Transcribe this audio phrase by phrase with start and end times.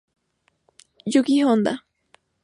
[1.11, 1.73] Yuki Honda